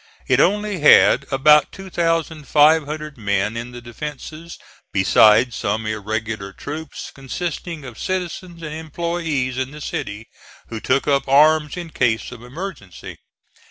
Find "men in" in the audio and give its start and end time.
3.19-3.71